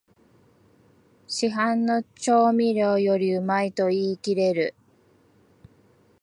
[1.27, 4.73] 市販の調味料よりうまいと言いきれる